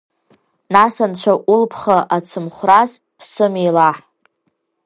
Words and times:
Нас 0.73 0.95
анцәа 1.05 1.33
улԥха 1.53 1.97
ацымхәрас 2.15 2.91
ԥсымиллаҳ! 3.17 3.97